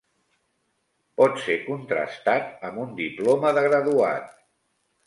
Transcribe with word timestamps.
Pot 1.21 1.37
ser 1.43 1.59
contrastat 1.67 2.67
amb 2.71 2.85
un 2.87 2.99
diploma 3.05 3.57
de 3.61 3.69
graduat. 3.71 4.35